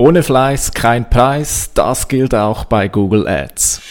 Ohne 0.00 0.22
Fleiß 0.22 0.72
kein 0.72 1.10
Preis, 1.10 1.72
das 1.74 2.08
gilt 2.08 2.34
auch 2.34 2.64
bei 2.64 2.88
Google 2.88 3.28
Ads. 3.28 3.82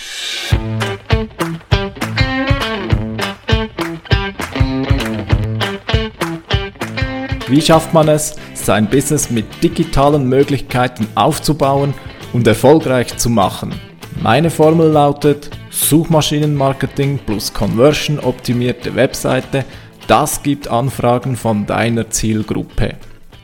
Wie 7.47 7.61
schafft 7.61 7.93
man 7.93 8.07
es, 8.07 8.35
sein 8.55 8.89
Business 8.89 9.29
mit 9.29 9.45
digitalen 9.61 10.27
Möglichkeiten 10.27 11.07
aufzubauen 11.13 11.93
und 12.33 12.47
erfolgreich 12.47 13.15
zu 13.17 13.29
machen? 13.29 13.79
Meine 14.19 14.49
Formel 14.49 14.89
lautet 14.89 15.51
Suchmaschinenmarketing 15.69 17.19
plus 17.19 17.53
Conversion 17.53 18.19
optimierte 18.19 18.95
Webseite, 18.95 19.63
das 20.07 20.41
gibt 20.41 20.69
Anfragen 20.69 21.35
von 21.35 21.67
deiner 21.67 22.09
Zielgruppe. 22.09 22.95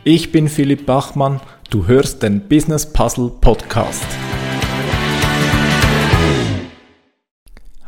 Ich 0.03 0.31
bin 0.31 0.47
Philipp 0.47 0.87
Bachmann 0.87 1.39
Du 1.69 1.87
hörst 1.87 2.21
den 2.21 2.41
Business 2.47 2.85
Puzzle 2.85 3.31
Podcast. 3.41 4.05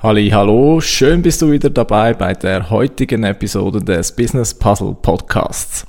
Halli, 0.01 0.29
hallo, 0.29 0.81
schön 0.81 1.21
bist 1.21 1.43
du 1.43 1.51
wieder 1.51 1.69
dabei 1.69 2.13
bei 2.15 2.33
der 2.33 2.71
heutigen 2.71 3.23
Episode 3.23 3.79
des 3.83 4.15
Business 4.15 4.53
Puzzle 4.53 4.95
Podcasts. 4.99 5.85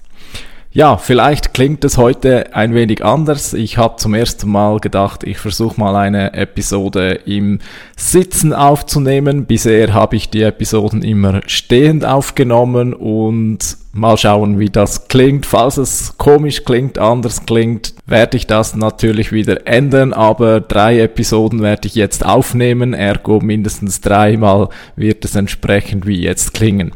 Ja, 0.71 0.99
vielleicht 0.99 1.55
klingt 1.55 1.83
es 1.85 1.97
heute 1.97 2.55
ein 2.55 2.75
wenig 2.75 3.03
anders. 3.03 3.55
Ich 3.55 3.79
habe 3.79 3.97
zum 3.97 4.13
ersten 4.13 4.51
Mal 4.51 4.81
gedacht, 4.81 5.25
ich 5.25 5.39
versuche 5.39 5.81
mal 5.81 5.97
eine 5.97 6.35
Episode 6.35 7.15
im 7.25 7.61
Sitzen 7.97 8.53
aufzunehmen. 8.53 9.47
Bisher 9.47 9.95
habe 9.95 10.17
ich 10.17 10.29
die 10.29 10.43
Episoden 10.43 11.03
immer 11.03 11.41
stehend 11.47 12.05
aufgenommen 12.05 12.93
und 12.93 13.79
mal 13.93 14.19
schauen, 14.19 14.59
wie 14.59 14.69
das 14.69 15.09
klingt. 15.09 15.47
Falls 15.47 15.79
es 15.79 16.19
komisch 16.19 16.65
klingt, 16.65 16.99
anders 16.99 17.47
klingt, 17.47 17.95
werde 18.07 18.37
ich 18.37 18.47
das 18.47 18.77
natürlich 18.77 19.33
wieder 19.33 19.67
ändern. 19.67 20.13
Aber 20.13 20.61
drei 20.61 21.01
Episoden 21.01 21.63
werde 21.63 21.89
ich 21.89 21.95
jetzt 21.95 22.27
aufnehmen, 22.27 22.93
ergo 22.93 23.41
mindestens 23.41 24.03
dreimal 24.03 24.69
wird 24.97 25.25
es 25.25 25.35
entsprechend 25.35 26.07
wie 26.07 26.21
jetzt 26.21 26.53
klingen. 26.53 26.93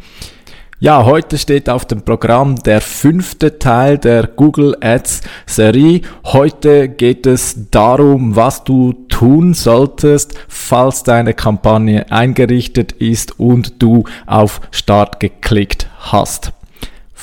Ja, 0.83 1.05
heute 1.05 1.39
steht 1.39 1.71
auf 1.71 1.85
dem 1.85 2.03
Programm 2.03 2.57
der 2.57 2.81
fünfte 2.81 3.61
Teil 3.61 3.99
der 3.99 4.27
Google 4.27 4.77
Ads 4.81 5.21
Serie. 5.47 6.01
Heute 6.25 6.89
geht 6.89 7.25
es 7.25 7.71
darum, 7.71 8.35
was 8.35 8.65
du 8.65 8.93
tun 9.09 9.55
solltest, 9.55 10.35
falls 10.49 11.05
deine 11.05 11.35
Kampagne 11.35 12.11
eingerichtet 12.11 12.91
ist 12.91 13.39
und 13.39 13.81
du 13.81 14.03
auf 14.27 14.61
Start 14.73 15.21
geklickt 15.21 15.87
hast. 16.01 16.53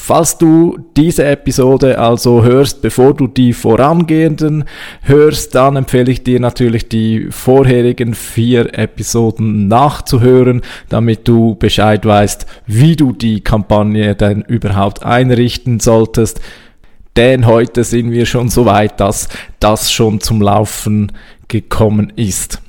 Falls 0.01 0.39
du 0.39 0.79
diese 0.97 1.25
Episode 1.25 1.99
also 1.99 2.43
hörst, 2.43 2.81
bevor 2.81 3.13
du 3.13 3.27
die 3.27 3.53
vorangehenden 3.53 4.63
hörst, 5.03 5.53
dann 5.53 5.75
empfehle 5.75 6.11
ich 6.11 6.23
dir 6.23 6.39
natürlich 6.39 6.89
die 6.89 7.27
vorherigen 7.29 8.15
vier 8.15 8.75
Episoden 8.75 9.67
nachzuhören, 9.67 10.61
damit 10.87 11.27
du 11.27 11.53
Bescheid 11.53 12.03
weißt, 12.05 12.47
wie 12.65 12.95
du 12.95 13.11
die 13.11 13.41
Kampagne 13.41 14.15
denn 14.15 14.41
überhaupt 14.41 15.03
einrichten 15.03 15.79
solltest. 15.79 16.41
Denn 17.15 17.45
heute 17.45 17.83
sind 17.83 18.11
wir 18.11 18.25
schon 18.25 18.49
so 18.49 18.65
weit, 18.65 18.99
dass 18.99 19.27
das 19.59 19.91
schon 19.91 20.21
zum 20.21 20.41
Laufen 20.41 21.11
gekommen 21.49 22.13
ist. 22.15 22.61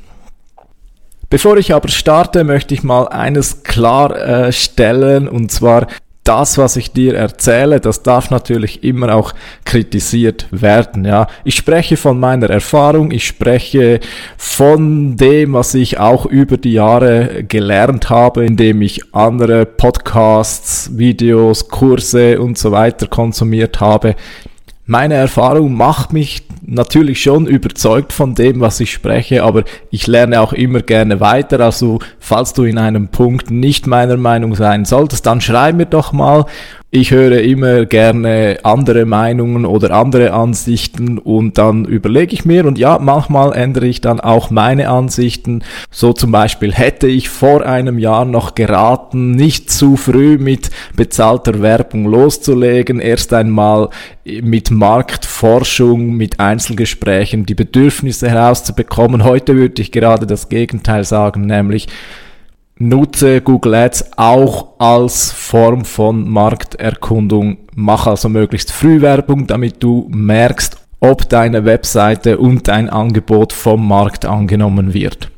Bevor 1.31 1.57
ich 1.57 1.73
aber 1.73 1.89
starte, 1.89 2.45
möchte 2.45 2.75
ich 2.75 2.83
mal 2.83 3.09
eines 3.09 3.63
klarstellen, 3.63 5.27
äh, 5.27 5.31
und 5.31 5.51
zwar 5.51 5.87
das, 6.25 6.59
was 6.59 6.77
ich 6.77 6.93
dir 6.93 7.15
erzähle, 7.15 7.81
das 7.81 8.03
darf 8.03 8.31
natürlich 8.31 8.85
immer 8.85 9.15
auch 9.15 9.33
kritisiert 9.65 10.47
werden. 10.51 11.05
Ja, 11.05 11.27
ich 11.45 11.57
spreche 11.57 11.97
von 11.97 12.21
meiner 12.21 12.51
Erfahrung, 12.51 13.11
ich 13.11 13.27
spreche 13.27 14.01
von 14.37 15.17
dem, 15.17 15.55
was 15.55 15.75
ich 15.75 15.99
auch 15.99 16.27
über 16.27 16.59
die 16.59 16.75
Jahre 16.75 17.45
gelernt 17.45 18.11
habe, 18.11 18.45
indem 18.45 18.83
ich 18.83 19.15
andere 19.15 19.65
Podcasts, 19.65 20.91
Videos, 20.97 21.69
Kurse 21.69 22.41
und 22.41 22.59
so 22.59 22.71
weiter 22.71 23.07
konsumiert 23.07 23.81
habe. 23.81 24.15
Meine 24.91 25.15
Erfahrung 25.15 25.75
macht 25.75 26.13
mich 26.13 26.43
natürlich 26.63 27.23
schon 27.23 27.47
überzeugt 27.47 28.13
von 28.13 28.35
dem, 28.35 28.59
was 28.59 28.81
ich 28.81 28.91
spreche, 28.91 29.45
aber 29.45 29.63
ich 29.93 30.09
lerne 30.09 30.41
auch 30.41 30.53
immer 30.53 30.81
gerne 30.81 31.21
weiter. 31.21 31.61
Also 31.61 32.01
falls 32.19 32.55
du 32.55 32.65
in 32.65 32.77
einem 32.77 33.07
Punkt 33.07 33.53
nicht 33.53 33.87
meiner 33.87 34.17
Meinung 34.17 34.57
sein 34.57 34.85
solltest, 34.85 35.27
dann 35.27 35.41
schreib 35.41 35.77
mir 35.77 35.87
doch 35.87 36.13
mal 36.13 36.45
ich 36.93 37.13
höre 37.13 37.41
immer 37.41 37.87
gerne 37.87 38.59
andere 38.65 39.05
Meinungen 39.05 39.65
oder 39.65 39.93
andere 39.93 40.33
Ansichten 40.33 41.19
und 41.19 41.57
dann 41.57 41.85
überlege 41.85 42.33
ich 42.33 42.45
mir 42.45 42.67
und 42.67 42.79
ja, 42.79 42.99
manchmal 42.99 43.53
ändere 43.53 43.87
ich 43.87 44.01
dann 44.01 44.19
auch 44.19 44.51
meine 44.51 44.89
Ansichten. 44.89 45.63
So 45.93 46.13
zum 46.13 46.33
Beispiel 46.33 46.73
hätte 46.73 47.07
ich 47.07 47.29
vor 47.29 47.65
einem 47.65 47.99
Jahr 47.99 48.25
noch 48.25 48.57
geraten, 48.57 49.31
nicht 49.31 49.71
zu 49.71 49.97
früh 49.97 50.37
mit 50.37 50.71
bezahlter 50.97 51.63
Werbung 51.63 52.07
loszulegen, 52.07 52.99
erst 52.99 53.33
einmal 53.33 53.91
mit 54.25 54.73
Marktforschung, 54.73 56.17
mit 56.17 56.41
Einzelgesprächen 56.41 57.47
die 57.47 57.55
Bedürfnisse 57.55 58.29
herauszubekommen. 58.29 59.23
Heute 59.23 59.55
würde 59.55 59.81
ich 59.81 59.93
gerade 59.93 60.27
das 60.27 60.49
Gegenteil 60.49 61.05
sagen, 61.05 61.47
nämlich 61.47 61.87
nutze 62.81 63.43
Google 63.43 63.75
Ads 63.75 64.17
auch 64.17 64.79
als 64.79 65.31
Form 65.31 65.85
von 65.85 66.29
Markterkundung. 66.29 67.59
Mach 67.75 68.07
also 68.07 68.29
möglichst 68.29 68.73
früh 68.73 69.01
Werbung, 69.01 69.47
damit 69.47 69.83
du 69.83 70.09
merkst, 70.11 70.79
ob 70.99 71.29
deine 71.29 71.65
Webseite 71.65 72.39
und 72.39 72.69
dein 72.69 72.91
Angebot 72.91 73.53
vom 73.53 73.87
Markt 73.87 74.25
angenommen 74.25 74.95
wird. 74.95 75.31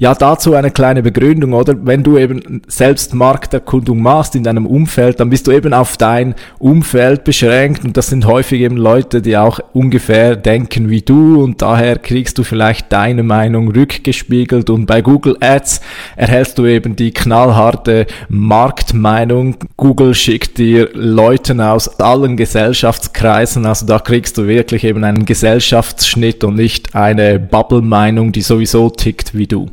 Ja, 0.00 0.14
dazu 0.14 0.54
eine 0.54 0.70
kleine 0.70 1.02
Begründung, 1.02 1.54
oder? 1.54 1.74
Wenn 1.84 2.04
du 2.04 2.18
eben 2.18 2.62
selbst 2.68 3.14
Markterkundung 3.14 4.00
machst 4.00 4.36
in 4.36 4.44
deinem 4.44 4.64
Umfeld, 4.64 5.18
dann 5.18 5.28
bist 5.28 5.48
du 5.48 5.50
eben 5.50 5.74
auf 5.74 5.96
dein 5.96 6.36
Umfeld 6.60 7.24
beschränkt 7.24 7.84
und 7.84 7.96
das 7.96 8.06
sind 8.06 8.24
häufig 8.24 8.60
eben 8.60 8.76
Leute, 8.76 9.20
die 9.20 9.36
auch 9.36 9.58
ungefähr 9.72 10.36
denken 10.36 10.88
wie 10.88 11.02
du 11.02 11.42
und 11.42 11.62
daher 11.62 11.98
kriegst 11.98 12.38
du 12.38 12.44
vielleicht 12.44 12.92
deine 12.92 13.24
Meinung 13.24 13.72
rückgespiegelt 13.72 14.70
und 14.70 14.86
bei 14.86 15.02
Google 15.02 15.36
Ads 15.40 15.80
erhältst 16.14 16.58
du 16.58 16.66
eben 16.66 16.94
die 16.94 17.10
knallharte 17.10 18.06
Marktmeinung. 18.28 19.56
Google 19.76 20.14
schickt 20.14 20.58
dir 20.58 20.90
Leuten 20.92 21.60
aus 21.60 21.98
allen 21.98 22.36
Gesellschaftskreisen, 22.36 23.66
also 23.66 23.84
da 23.84 23.98
kriegst 23.98 24.38
du 24.38 24.46
wirklich 24.46 24.84
eben 24.84 25.02
einen 25.02 25.24
Gesellschaftsschnitt 25.24 26.44
und 26.44 26.54
nicht 26.54 26.94
eine 26.94 27.40
Bubble-Meinung, 27.40 28.30
die 28.30 28.42
sowieso 28.42 28.90
tickt 28.90 29.36
wie 29.36 29.48
du. 29.48 29.66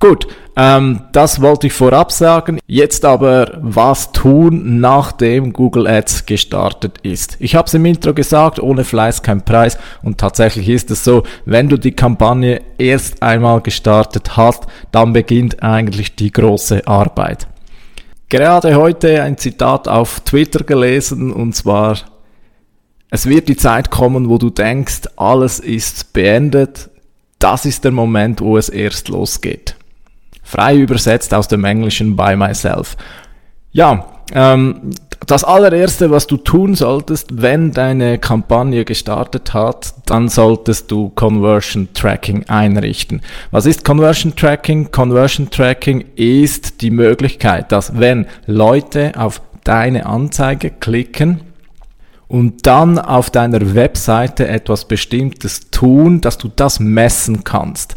Gut, 0.00 0.28
ähm, 0.54 1.00
das 1.10 1.40
wollte 1.40 1.66
ich 1.66 1.72
vorab 1.72 2.12
sagen. 2.12 2.60
Jetzt 2.66 3.04
aber, 3.04 3.58
was 3.60 4.12
tun, 4.12 4.78
nachdem 4.78 5.52
Google 5.52 5.88
Ads 5.88 6.24
gestartet 6.26 6.98
ist. 7.02 7.36
Ich 7.40 7.56
habe 7.56 7.66
es 7.66 7.74
im 7.74 7.84
Intro 7.84 8.14
gesagt, 8.14 8.60
ohne 8.60 8.84
Fleiß 8.84 9.22
kein 9.22 9.44
Preis. 9.44 9.76
Und 10.02 10.18
tatsächlich 10.18 10.68
ist 10.68 10.92
es 10.92 11.02
so, 11.02 11.24
wenn 11.46 11.68
du 11.68 11.76
die 11.78 11.92
Kampagne 11.92 12.60
erst 12.78 13.22
einmal 13.24 13.60
gestartet 13.60 14.36
hast, 14.36 14.66
dann 14.92 15.12
beginnt 15.12 15.64
eigentlich 15.64 16.14
die 16.14 16.30
große 16.30 16.86
Arbeit. 16.86 17.48
Gerade 18.28 18.76
heute 18.76 19.22
ein 19.22 19.36
Zitat 19.36 19.88
auf 19.88 20.20
Twitter 20.20 20.62
gelesen 20.62 21.32
und 21.32 21.56
zwar, 21.56 21.96
es 23.10 23.26
wird 23.26 23.48
die 23.48 23.56
Zeit 23.56 23.90
kommen, 23.90 24.28
wo 24.28 24.38
du 24.38 24.50
denkst, 24.50 25.08
alles 25.16 25.58
ist 25.58 26.12
beendet. 26.12 26.90
Das 27.40 27.64
ist 27.64 27.84
der 27.84 27.92
Moment, 27.92 28.40
wo 28.40 28.56
es 28.56 28.68
erst 28.68 29.08
losgeht 29.08 29.77
frei 30.48 30.76
übersetzt 30.76 31.34
aus 31.34 31.48
dem 31.48 31.64
Englischen 31.64 32.16
by 32.16 32.36
myself. 32.36 32.96
Ja, 33.72 34.06
ähm, 34.32 34.90
das 35.26 35.44
allererste, 35.44 36.10
was 36.10 36.26
du 36.26 36.36
tun 36.36 36.74
solltest, 36.74 37.42
wenn 37.42 37.72
deine 37.72 38.18
Kampagne 38.18 38.84
gestartet 38.84 39.52
hat, 39.52 39.94
dann 40.06 40.28
solltest 40.28 40.90
du 40.90 41.10
Conversion 41.10 41.88
Tracking 41.92 42.44
einrichten. 42.48 43.20
Was 43.50 43.66
ist 43.66 43.84
Conversion 43.84 44.34
Tracking? 44.36 44.90
Conversion 44.90 45.50
Tracking 45.50 46.04
ist 46.16 46.80
die 46.80 46.90
Möglichkeit, 46.90 47.72
dass 47.72 47.98
wenn 47.98 48.26
Leute 48.46 49.12
auf 49.16 49.42
deine 49.64 50.06
Anzeige 50.06 50.70
klicken, 50.70 51.40
und 52.28 52.66
dann 52.66 52.98
auf 52.98 53.30
deiner 53.30 53.74
Webseite 53.74 54.46
etwas 54.48 54.86
Bestimmtes 54.86 55.70
tun, 55.70 56.20
dass 56.20 56.36
du 56.36 56.48
das 56.54 56.78
messen 56.78 57.42
kannst. 57.42 57.96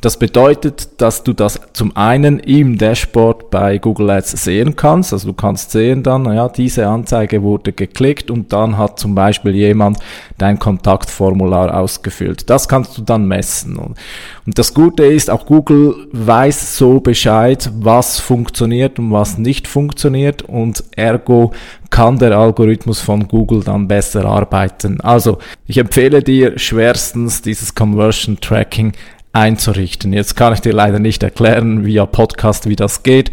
Das 0.00 0.18
bedeutet, 0.18 1.00
dass 1.00 1.24
du 1.24 1.32
das 1.32 1.58
zum 1.72 1.96
einen 1.96 2.38
im 2.40 2.76
Dashboard 2.76 3.50
bei 3.50 3.78
Google 3.78 4.10
Ads 4.10 4.44
sehen 4.44 4.76
kannst. 4.76 5.12
Also 5.12 5.28
du 5.28 5.34
kannst 5.34 5.70
sehen 5.70 6.02
dann, 6.02 6.26
ja, 6.26 6.48
diese 6.48 6.86
Anzeige 6.86 7.42
wurde 7.42 7.72
geklickt 7.72 8.30
und 8.30 8.52
dann 8.52 8.76
hat 8.76 8.98
zum 8.98 9.14
Beispiel 9.14 9.54
jemand 9.54 9.98
dein 10.38 10.58
Kontaktformular 10.58 11.74
ausgefüllt. 11.74 12.48
Das 12.50 12.68
kannst 12.68 12.98
du 12.98 13.02
dann 13.02 13.26
messen. 13.26 13.76
Und 13.76 13.96
das 14.44 14.74
Gute 14.74 15.04
ist, 15.04 15.30
auch 15.30 15.46
Google 15.46 15.94
weiß 16.12 16.76
so 16.76 17.00
Bescheid, 17.00 17.70
was 17.80 18.20
funktioniert 18.20 18.98
und 18.98 19.10
was 19.12 19.38
nicht 19.38 19.66
funktioniert 19.66 20.42
und 20.42 20.84
ergo 20.94 21.52
kann 21.90 22.18
der 22.18 22.36
Algorithmus 22.36 23.00
von 23.00 23.28
Google 23.28 23.62
dann 23.62 23.88
besser 23.88 24.24
arbeiten. 24.24 25.00
Also 25.00 25.38
ich 25.66 25.78
empfehle 25.78 26.22
dir 26.22 26.58
schwerstens 26.58 27.42
dieses 27.42 27.74
Conversion 27.74 28.38
Tracking 28.40 28.92
einzurichten. 29.36 30.12
Jetzt 30.12 30.34
kann 30.34 30.52
ich 30.52 30.60
dir 30.60 30.72
leider 30.72 30.98
nicht 30.98 31.22
erklären 31.22 31.84
via 31.84 32.06
Podcast, 32.06 32.68
wie 32.68 32.76
das 32.76 33.02
geht. 33.02 33.30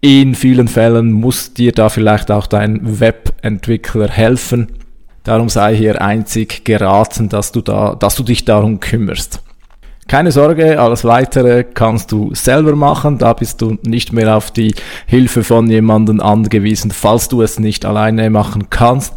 In 0.00 0.34
vielen 0.34 0.68
Fällen 0.68 1.10
muss 1.10 1.54
dir 1.54 1.72
da 1.72 1.88
vielleicht 1.88 2.30
auch 2.30 2.46
dein 2.46 3.00
Webentwickler 3.00 4.08
helfen. 4.08 4.68
Darum 5.24 5.48
sei 5.48 5.74
hier 5.74 6.00
einzig 6.00 6.64
geraten, 6.64 7.28
dass 7.28 7.50
du 7.52 7.60
da, 7.60 7.94
dass 7.94 8.14
du 8.14 8.22
dich 8.22 8.44
darum 8.44 8.78
kümmerst. 8.78 9.42
Keine 10.06 10.32
Sorge, 10.32 10.80
alles 10.80 11.04
weitere 11.04 11.64
kannst 11.64 12.12
du 12.12 12.34
selber 12.34 12.76
machen. 12.76 13.18
Da 13.18 13.32
bist 13.32 13.60
du 13.60 13.76
nicht 13.82 14.12
mehr 14.12 14.36
auf 14.36 14.50
die 14.50 14.74
Hilfe 15.06 15.44
von 15.44 15.68
jemandem 15.68 16.20
angewiesen, 16.20 16.90
falls 16.90 17.28
du 17.28 17.42
es 17.42 17.58
nicht 17.58 17.84
alleine 17.84 18.30
machen 18.30 18.70
kannst. 18.70 19.14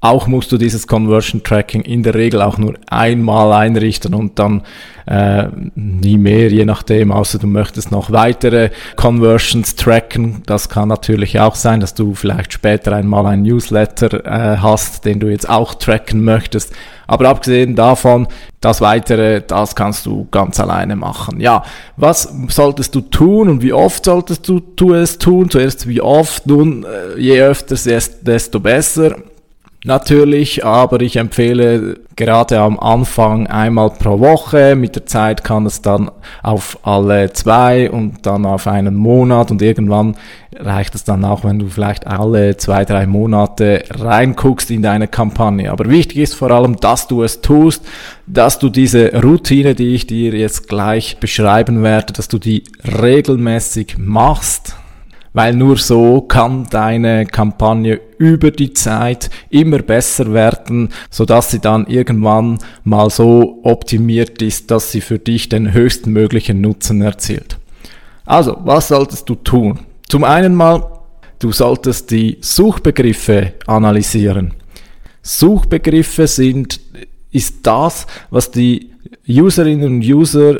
Auch 0.00 0.28
musst 0.28 0.52
du 0.52 0.58
dieses 0.58 0.86
Conversion 0.86 1.42
Tracking 1.42 1.82
in 1.82 2.04
der 2.04 2.14
Regel 2.14 2.40
auch 2.40 2.56
nur 2.56 2.74
einmal 2.88 3.52
einrichten 3.52 4.14
und 4.14 4.38
dann 4.38 4.62
äh, 5.06 5.48
nie 5.74 6.18
mehr, 6.18 6.50
je 6.50 6.64
nachdem, 6.64 7.10
außer 7.10 7.40
du 7.40 7.48
möchtest 7.48 7.90
noch 7.90 8.12
weitere 8.12 8.70
Conversions 8.94 9.74
tracken. 9.74 10.42
Das 10.46 10.68
kann 10.68 10.88
natürlich 10.88 11.40
auch 11.40 11.56
sein, 11.56 11.80
dass 11.80 11.94
du 11.94 12.14
vielleicht 12.14 12.52
später 12.52 12.92
einmal 12.92 13.26
ein 13.26 13.42
Newsletter 13.42 14.24
äh, 14.24 14.58
hast, 14.58 15.04
den 15.04 15.18
du 15.18 15.26
jetzt 15.28 15.48
auch 15.48 15.74
tracken 15.74 16.22
möchtest. 16.22 16.72
Aber 17.08 17.28
abgesehen 17.28 17.74
davon, 17.74 18.28
das 18.60 18.80
weitere, 18.80 19.40
das 19.40 19.74
kannst 19.74 20.06
du 20.06 20.28
ganz 20.30 20.60
alleine 20.60 20.94
machen. 20.94 21.40
Ja, 21.40 21.64
was 21.96 22.32
solltest 22.48 22.94
du 22.94 23.00
tun 23.00 23.48
und 23.48 23.62
wie 23.62 23.72
oft 23.72 24.04
solltest 24.04 24.46
du, 24.46 24.60
du 24.60 24.94
es 24.94 25.18
tun? 25.18 25.50
Zuerst 25.50 25.88
wie 25.88 26.00
oft? 26.00 26.46
Nun, 26.46 26.84
äh, 26.84 27.18
je 27.18 27.42
öfter, 27.42 27.76
desto 28.22 28.60
besser. 28.60 29.16
Natürlich, 29.84 30.64
aber 30.64 31.00
ich 31.02 31.16
empfehle 31.16 32.00
gerade 32.16 32.58
am 32.58 32.80
Anfang 32.80 33.46
einmal 33.46 33.90
pro 33.90 34.18
Woche. 34.18 34.74
Mit 34.74 34.96
der 34.96 35.06
Zeit 35.06 35.44
kann 35.44 35.66
es 35.66 35.82
dann 35.82 36.10
auf 36.42 36.80
alle 36.82 37.32
zwei 37.32 37.88
und 37.88 38.26
dann 38.26 38.44
auf 38.44 38.66
einen 38.66 38.96
Monat 38.96 39.52
und 39.52 39.62
irgendwann 39.62 40.16
reicht 40.56 40.96
es 40.96 41.04
dann 41.04 41.24
auch, 41.24 41.44
wenn 41.44 41.60
du 41.60 41.68
vielleicht 41.68 42.08
alle 42.08 42.56
zwei, 42.56 42.84
drei 42.84 43.06
Monate 43.06 43.84
reinguckst 43.90 44.72
in 44.72 44.82
deine 44.82 45.06
Kampagne. 45.06 45.70
Aber 45.70 45.88
wichtig 45.88 46.18
ist 46.18 46.34
vor 46.34 46.50
allem, 46.50 46.74
dass 46.76 47.06
du 47.06 47.22
es 47.22 47.40
tust, 47.40 47.86
dass 48.26 48.58
du 48.58 48.70
diese 48.70 49.22
Routine, 49.22 49.76
die 49.76 49.94
ich 49.94 50.08
dir 50.08 50.34
jetzt 50.34 50.68
gleich 50.68 51.18
beschreiben 51.20 51.84
werde, 51.84 52.12
dass 52.12 52.26
du 52.26 52.38
die 52.38 52.64
regelmäßig 53.00 53.96
machst 53.96 54.74
weil 55.38 55.54
nur 55.54 55.76
so 55.76 56.22
kann 56.22 56.66
deine 56.68 57.24
Kampagne 57.24 58.00
über 58.18 58.50
die 58.50 58.72
Zeit 58.72 59.30
immer 59.50 59.78
besser 59.78 60.32
werden, 60.32 60.88
so 61.10 61.24
dass 61.24 61.52
sie 61.52 61.60
dann 61.60 61.86
irgendwann 61.86 62.58
mal 62.82 63.08
so 63.08 63.60
optimiert 63.62 64.42
ist, 64.42 64.72
dass 64.72 64.90
sie 64.90 65.00
für 65.00 65.20
dich 65.20 65.48
den 65.48 65.72
höchstmöglichen 65.72 66.60
Nutzen 66.60 67.02
erzielt. 67.02 67.56
Also, 68.26 68.56
was 68.64 68.88
solltest 68.88 69.28
du 69.28 69.36
tun? 69.36 69.78
Zum 70.08 70.24
einen 70.24 70.56
mal, 70.56 70.82
du 71.38 71.52
solltest 71.52 72.10
die 72.10 72.38
Suchbegriffe 72.40 73.52
analysieren. 73.68 74.54
Suchbegriffe 75.22 76.26
sind, 76.26 76.80
ist 77.30 77.58
das, 77.62 78.08
was 78.30 78.50
die 78.50 78.90
Userinnen 79.28 79.86
und 79.86 80.02
User 80.02 80.58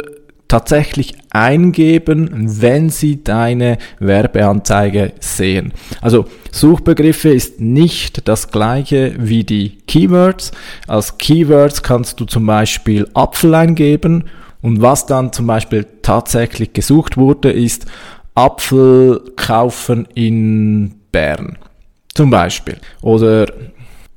tatsächlich 0.48 1.14
eingeben, 1.30 2.30
wenn 2.60 2.90
sie 2.90 3.22
deine 3.22 3.78
Werbeanzeige 4.00 5.12
sehen. 5.20 5.72
Also 6.00 6.24
Suchbegriffe 6.50 7.28
ist 7.28 7.60
nicht 7.60 8.26
das 8.26 8.50
gleiche 8.50 9.14
wie 9.18 9.44
die 9.44 9.78
Keywords. 9.86 10.52
Als 10.86 11.18
Keywords 11.18 11.82
kannst 11.82 12.18
du 12.20 12.24
zum 12.24 12.46
Beispiel 12.46 13.06
Apfel 13.14 13.54
eingeben 13.54 14.24
und 14.62 14.82
was 14.82 15.06
dann 15.06 15.32
zum 15.32 15.46
Beispiel 15.46 15.86
tatsächlich 16.02 16.72
gesucht 16.72 17.16
wurde, 17.16 17.52
ist 17.52 17.86
Apfel 18.34 19.20
kaufen 19.36 20.06
in 20.14 20.94
Bern. 21.12 21.58
Zum 22.14 22.30
Beispiel. 22.30 22.78
Oder 23.02 23.46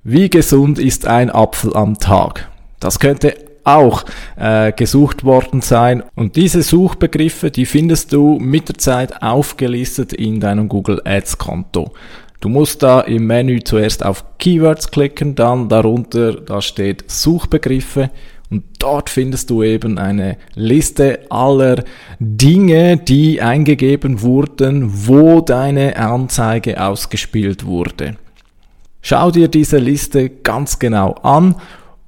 wie 0.04 0.30
gesund 0.30 0.80
ist 0.80 1.06
ein 1.06 1.30
Apfel 1.30 1.76
am 1.76 1.98
Tag? 2.00 2.50
Das 2.80 3.00
könnte 3.00 3.36
auch 3.64 4.04
äh, 4.38 4.72
gesucht 4.72 5.24
worden 5.24 5.62
sein. 5.62 6.04
Und 6.16 6.36
diese 6.36 6.62
Suchbegriffe, 6.62 7.52
die 7.52 7.66
findest 7.66 8.14
du 8.14 8.38
mit 8.40 8.70
der 8.70 8.78
Zeit 8.78 9.22
aufgelistet 9.22 10.14
in 10.14 10.40
deinem 10.40 10.70
Google 10.70 11.02
Ads 11.06 11.38
Konto. 11.38 11.94
Du 12.40 12.50
musst 12.50 12.82
da 12.82 13.02
im 13.02 13.28
Menü 13.28 13.60
zuerst 13.64 14.04
auf 14.04 14.26
Keywords 14.40 14.90
klicken, 14.90 15.36
dann 15.36 15.70
darunter, 15.70 16.34
da 16.34 16.60
steht 16.62 17.10
Suchbegriffe 17.10 18.10
und 18.50 18.64
dort 18.80 19.10
findest 19.10 19.50
du 19.50 19.64
eben 19.64 19.98
eine 19.98 20.38
Liste 20.56 21.20
aller 21.30 21.84
Dinge, 22.20 22.98
die 22.98 23.42
eingegeben 23.42 24.22
wurden, 24.22 25.08
wo 25.08 25.40
deine 25.40 25.96
Anzeige 25.96 26.84
ausgespielt 26.84 27.66
wurde. 27.66 28.18
Schau 29.02 29.32
dir 29.32 29.48
diese 29.48 29.78
Liste 29.78 30.30
ganz 30.30 30.80
genau 30.80 31.14
an 31.24 31.56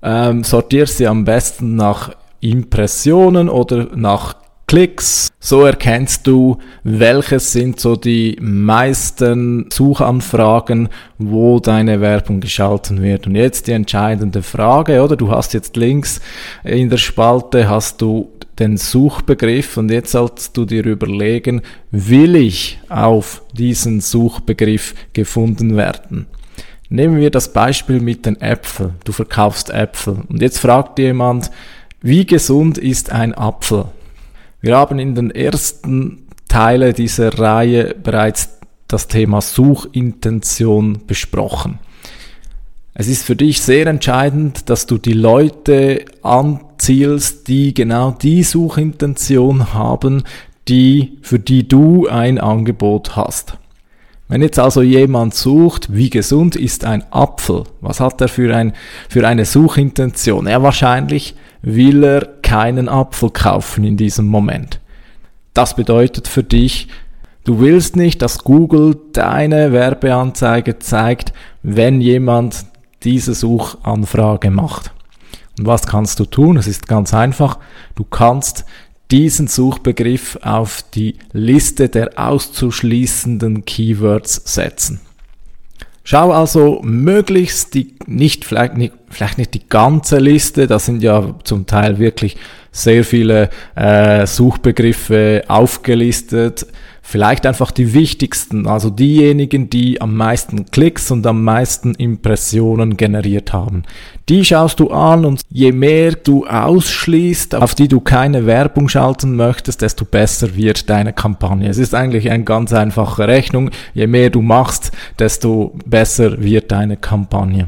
ähm, 0.03 0.43
sortier 0.43 0.85
sie 0.85 1.07
am 1.07 1.23
besten 1.23 1.75
nach 1.75 2.11
Impressionen 2.41 3.49
oder 3.49 3.87
nach 3.95 4.35
Klicks. 4.67 5.29
So 5.39 5.65
erkennst 5.65 6.25
du, 6.25 6.57
welches 6.83 7.51
sind 7.51 7.79
so 7.79 7.95
die 7.95 8.37
meisten 8.41 9.67
Suchanfragen, 9.71 10.89
wo 11.17 11.59
deine 11.59 12.01
Werbung 12.01 12.39
geschalten 12.39 13.01
wird. 13.01 13.27
Und 13.27 13.35
jetzt 13.35 13.67
die 13.67 13.73
entscheidende 13.73 14.41
Frage, 14.41 15.03
oder? 15.03 15.15
Du 15.15 15.29
hast 15.29 15.53
jetzt 15.53 15.77
links 15.77 16.21
in 16.63 16.89
der 16.89 16.97
Spalte 16.97 17.69
hast 17.69 18.01
du 18.01 18.29
den 18.59 18.77
Suchbegriff 18.77 19.77
und 19.77 19.89
jetzt 19.89 20.11
solltest 20.11 20.55
du 20.57 20.65
dir 20.65 20.85
überlegen, 20.85 21.61
will 21.91 22.35
ich 22.35 22.79
auf 22.89 23.41
diesen 23.53 23.99
Suchbegriff 23.99 24.93
gefunden 25.13 25.75
werden? 25.75 26.27
Nehmen 26.93 27.17
wir 27.17 27.31
das 27.31 27.51
Beispiel 27.51 27.99
mit 27.99 28.27
den 28.27 28.39
Äpfeln. 28.39 28.93
Du 29.03 29.13
verkaufst 29.13 29.71
Äpfel 29.71 30.17
und 30.29 30.43
jetzt 30.43 30.59
fragt 30.59 30.99
jemand, 30.99 31.49
wie 32.03 32.23
gesund 32.23 32.77
ist 32.77 33.11
ein 33.11 33.33
Apfel? 33.33 33.85
Wir 34.61 34.77
haben 34.77 34.99
in 34.99 35.15
den 35.15 35.31
ersten 35.31 36.27
Teile 36.47 36.93
dieser 36.93 37.39
Reihe 37.39 37.95
bereits 37.95 38.59
das 38.87 39.07
Thema 39.07 39.41
Suchintention 39.41 40.99
besprochen. 41.07 41.79
Es 42.93 43.07
ist 43.07 43.23
für 43.23 43.35
dich 43.35 43.63
sehr 43.63 43.87
entscheidend, 43.87 44.69
dass 44.69 44.85
du 44.85 44.99
die 44.99 45.13
Leute 45.13 46.05
anzielst, 46.21 47.47
die 47.47 47.73
genau 47.73 48.11
die 48.11 48.43
Suchintention 48.43 49.73
haben, 49.73 50.25
die, 50.67 51.17
für 51.23 51.39
die 51.39 51.67
du 51.67 52.07
ein 52.07 52.37
Angebot 52.37 53.15
hast. 53.15 53.57
Wenn 54.33 54.41
jetzt 54.41 54.57
also 54.57 54.81
jemand 54.81 55.35
sucht, 55.35 55.93
wie 55.93 56.09
gesund 56.09 56.55
ist 56.55 56.85
ein 56.85 57.03
Apfel, 57.11 57.65
was 57.81 57.99
hat 57.99 58.19
er 58.19 58.27
für, 58.27 58.55
ein, 58.55 58.73
für 59.07 59.27
eine 59.27 59.45
Suchintention? 59.45 60.47
Ja, 60.47 60.63
wahrscheinlich 60.63 61.35
will 61.61 62.03
er 62.03 62.21
keinen 62.41 62.89
Apfel 62.89 63.29
kaufen 63.29 63.83
in 63.83 63.95
diesem 63.95 64.25
Moment. 64.25 64.79
Das 65.53 65.75
bedeutet 65.75 66.27
für 66.27 66.41
dich, 66.41 66.87
du 67.43 67.59
willst 67.59 67.95
nicht, 67.95 68.23
dass 68.23 68.39
Google 68.39 68.97
deine 69.13 69.71
Werbeanzeige 69.71 70.79
zeigt, 70.79 71.31
wenn 71.61 72.01
jemand 72.01 72.65
diese 73.03 73.35
Suchanfrage 73.35 74.49
macht. 74.49 74.93
Und 75.59 75.67
was 75.67 75.85
kannst 75.85 76.19
du 76.19 76.25
tun? 76.25 76.57
Es 76.57 76.65
ist 76.65 76.87
ganz 76.87 77.13
einfach. 77.13 77.59
Du 77.93 78.03
kannst 78.03 78.65
diesen 79.13 79.47
Suchbegriff 79.47 80.39
auf 80.41 80.83
die 80.95 81.15
Liste 81.33 81.87
der 81.87 82.17
auszuschließenden 82.17 83.63
Keywords 83.63 84.41
setzen. 84.43 85.01
Schau 86.03 86.31
also 86.31 86.81
möglichst 86.83 87.75
die, 87.75 87.93
nicht, 88.07 88.43
vielleicht 88.43 88.75
nicht, 88.75 88.93
vielleicht 89.09 89.37
nicht 89.37 89.53
die 89.53 89.69
ganze 89.69 90.17
Liste, 90.17 90.65
da 90.65 90.79
sind 90.79 91.03
ja 91.03 91.35
zum 91.43 91.67
Teil 91.67 91.99
wirklich 91.99 92.37
sehr 92.73 93.05
viele 93.05 93.49
äh, 93.75 94.27
Suchbegriffe 94.27 95.43
aufgelistet. 95.47 96.65
vielleicht 97.05 97.45
einfach 97.45 97.71
die 97.71 97.93
wichtigsten, 97.93 98.65
also 98.65 98.89
diejenigen, 98.89 99.69
die 99.69 100.01
am 100.01 100.15
meisten 100.15 100.65
Klicks 100.71 101.11
und 101.11 101.27
am 101.27 101.43
meisten 101.43 101.93
Impressionen 101.95 102.97
generiert 102.97 103.51
haben. 103.51 103.83
Die 104.29 104.43
schaust 104.45 104.79
du 104.79 104.89
an 104.89 105.25
und 105.25 105.41
je 105.49 105.73
mehr 105.73 106.13
du 106.13 106.47
ausschließt, 106.47 107.55
auf 107.55 107.75
die 107.75 107.89
du 107.89 107.99
keine 107.99 108.45
Werbung 108.45 108.87
schalten 108.87 109.35
möchtest, 109.35 109.81
desto 109.81 110.05
besser 110.05 110.55
wird 110.55 110.89
deine 110.89 111.11
Kampagne. 111.11 111.69
Es 111.69 111.77
ist 111.77 111.93
eigentlich 111.93 112.31
eine 112.31 112.45
ganz 112.45 112.71
einfache 112.71 113.27
Rechnung. 113.27 113.69
Je 113.93 114.07
mehr 114.07 114.29
du 114.29 114.41
machst, 114.41 114.93
desto 115.19 115.75
besser 115.85 116.41
wird 116.41 116.71
deine 116.71 116.95
Kampagne. 116.95 117.67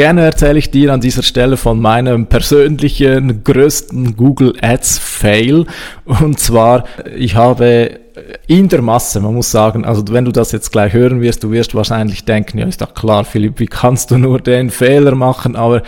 Gerne 0.00 0.22
erzähle 0.22 0.58
ich 0.58 0.70
dir 0.70 0.94
an 0.94 1.02
dieser 1.02 1.22
Stelle 1.22 1.58
von 1.58 1.78
meinem 1.78 2.24
persönlichen 2.24 3.44
größten 3.44 4.16
Google 4.16 4.54
Ads 4.62 4.96
Fail. 4.96 5.66
Und 6.06 6.40
zwar, 6.40 6.84
ich 7.14 7.34
habe 7.36 8.00
in 8.46 8.70
der 8.70 8.80
Masse, 8.80 9.20
man 9.20 9.34
muss 9.34 9.50
sagen, 9.50 9.84
also 9.84 10.02
wenn 10.10 10.24
du 10.24 10.32
das 10.32 10.52
jetzt 10.52 10.72
gleich 10.72 10.94
hören 10.94 11.20
wirst, 11.20 11.44
du 11.44 11.50
wirst 11.50 11.74
wahrscheinlich 11.74 12.24
denken, 12.24 12.56
ja 12.56 12.66
ist 12.66 12.80
doch 12.80 12.94
klar, 12.94 13.26
Philipp, 13.26 13.60
wie 13.60 13.66
kannst 13.66 14.10
du 14.10 14.16
nur 14.16 14.40
den 14.40 14.70
Fehler 14.70 15.14
machen? 15.14 15.54
Aber 15.54 15.82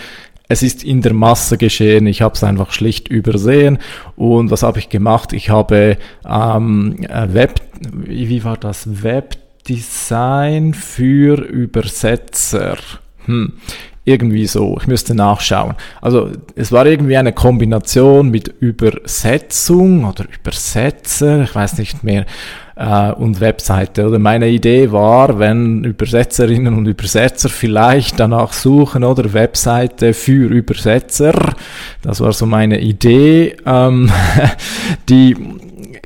es 0.47 0.62
ist 0.62 0.85
in 0.85 1.00
der 1.00 1.14
Masse 1.14 1.57
geschehen, 1.57 2.07
ich 2.07 2.21
habe 2.21 2.35
es 2.35 2.45
einfach 2.45 2.73
schlicht 2.73 3.09
übersehen. 3.09 3.78
Und 4.14 4.50
was 4.50 4.62
habe 4.62 4.78
ich 4.78 4.90
gemacht? 4.90 5.33
Ich 5.33 5.49
habe 5.49 5.97
ähm, 6.28 6.99
Web, 7.28 7.62
wie 7.81 8.45
war 8.45 8.59
das? 8.59 9.02
Webdesign 9.02 10.75
für 10.75 11.40
Übersetzer. 11.40 12.76
Hm 13.25 13.54
irgendwie 14.04 14.47
so. 14.47 14.76
Ich 14.80 14.88
müsste 14.88 15.14
nachschauen. 15.14 15.75
Also 16.00 16.30
es 16.56 16.73
war 16.73 16.87
irgendwie 16.87 17.16
eine 17.16 17.32
Kombination 17.32 18.30
mit 18.30 18.49
Übersetzung 18.61 20.04
oder 20.04 20.25
Übersetzer, 20.25 21.42
ich 21.42 21.54
weiß 21.54 21.78
nicht 21.78 22.02
mehr, 22.02 22.26
äh, 22.75 23.12
und 23.12 23.40
Webseite. 23.40 24.06
Oder 24.09 24.18
meine 24.18 24.49
Idee 24.49 24.90
war, 24.90 25.38
wenn 25.38 25.85
Übersetzerinnen 25.85 26.75
und 26.75 26.87
Übersetzer 26.87 27.49
vielleicht 27.49 28.18
danach 28.18 28.52
suchen 28.52 29.04
oder 29.04 29.32
Webseite 29.32 30.14
für 30.14 30.49
Übersetzer. 30.49 31.54
Das 32.02 32.21
war 32.21 32.32
so 32.32 32.47
meine 32.47 32.80
Idee. 32.80 33.56
Ähm, 33.64 34.11
die 35.09 35.37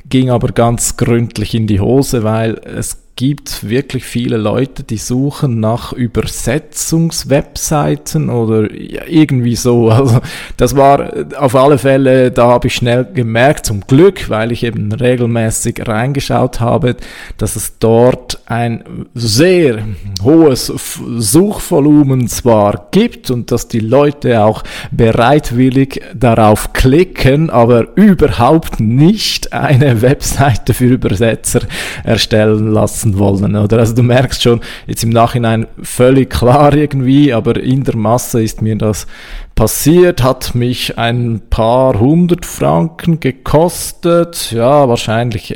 ging 0.07 0.29
aber 0.29 0.49
ganz 0.49 0.97
gründlich 0.97 1.55
in 1.55 1.65
die 1.65 1.79
Hose, 1.79 2.23
weil 2.23 2.61
es 2.63 3.06
gibt 3.17 3.67
wirklich 3.67 4.05
viele 4.05 4.37
Leute, 4.37 4.83
die 4.83 4.97
suchen 4.97 5.59
nach 5.59 5.91
Übersetzungswebseiten 5.91 8.29
oder 8.29 8.71
irgendwie 8.71 9.57
so. 9.57 9.91
Also 9.97 10.19
das 10.57 10.75
war 10.75 11.11
auf 11.39 11.55
alle 11.55 11.79
Fälle, 11.79 12.29
da 12.29 12.49
habe 12.49 12.67
ich 12.67 12.75
schnell 12.75 13.07
gemerkt, 13.11 13.65
zum 13.65 13.81
Glück, 13.81 14.29
weil 14.29 14.51
ich 14.51 14.63
eben 14.63 14.91
regelmäßig 14.91 15.87
reingeschaut 15.87 16.59
habe, 16.59 16.95
dass 17.37 17.55
es 17.55 17.79
dort 17.79 18.39
ein 18.45 19.07
sehr 19.15 19.79
hohes 20.21 20.67
Suchvolumen 20.67 22.27
zwar 22.27 22.89
gibt 22.91 23.31
und 23.31 23.51
dass 23.51 23.67
die 23.67 23.79
Leute 23.79 24.43
auch 24.43 24.61
bereitwillig 24.91 26.03
darauf 26.13 26.73
klicken, 26.73 27.49
aber 27.49 27.97
überhaupt 27.97 28.79
nicht 28.79 29.51
eine 29.51 30.01
Webseite 30.03 30.75
für 30.75 30.85
Übersetzer 30.85 31.61
erstellen 32.03 32.71
lassen 32.71 33.06
lassen 33.13 33.19
wollen. 33.19 33.55
Oder? 33.55 33.79
Also 33.79 33.95
du 33.95 34.03
merkst 34.03 34.41
schon, 34.41 34.61
jetzt 34.85 35.03
im 35.03 35.09
Nachhinein 35.09 35.67
völlig 35.81 36.29
klar 36.29 36.73
irgendwie, 36.73 37.33
aber 37.33 37.57
in 37.61 37.83
der 37.83 37.95
Masse 37.95 38.41
ist 38.41 38.61
mir 38.61 38.77
das 38.77 39.07
passiert, 39.55 40.23
hat 40.23 40.53
mich 40.55 40.97
ein 40.97 41.41
paar 41.49 41.99
hundert 41.99 42.45
Franken 42.45 43.19
gekostet. 43.19 44.51
Ja, 44.51 44.87
wahrscheinlich 44.87 45.55